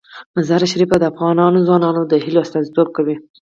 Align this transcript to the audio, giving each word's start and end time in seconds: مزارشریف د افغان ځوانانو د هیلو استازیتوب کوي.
مزارشریف 0.35 0.89
د 0.99 1.03
افغان 1.11 1.53
ځوانانو 1.67 2.01
د 2.07 2.13
هیلو 2.23 2.39
استازیتوب 2.43 2.87
کوي. 2.97 3.15